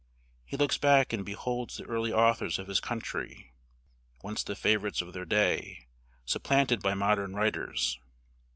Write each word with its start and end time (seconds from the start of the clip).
He 0.43 0.57
looks 0.57 0.79
back 0.79 1.13
and 1.13 1.23
beholds 1.23 1.77
the 1.77 1.83
early 1.83 2.11
authors 2.11 2.57
of 2.57 2.65
his 2.65 2.79
country, 2.79 3.53
once 4.23 4.41
the 4.41 4.55
favorites 4.55 4.99
of 5.03 5.13
their 5.13 5.25
day, 5.25 5.89
supplanted 6.25 6.81
by 6.81 6.95
modern 6.95 7.35
writers. 7.35 7.99